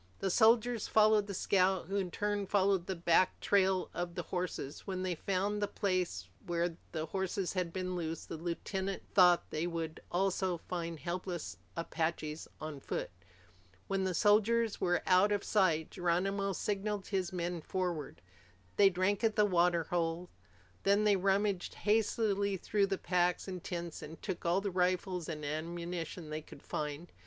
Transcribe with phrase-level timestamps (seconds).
[0.17, 4.87] The soldiers followed the scout, who in turn followed the back trail of the horses.
[4.87, 9.67] When they found the place where the horses had been loosed, the lieutenant thought, they
[9.67, 13.11] would also find helpless Apaches on foot.
[13.85, 18.23] When the soldiers were out of sight, Geronimo signaled his men forward.
[18.77, 20.31] They drank at the water hole.
[20.81, 25.45] Then they rummaged hastily through the packs and tents and took all the rifles and
[25.45, 27.11] ammunition they could find.